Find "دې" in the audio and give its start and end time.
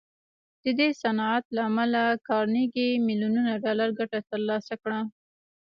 0.79-0.89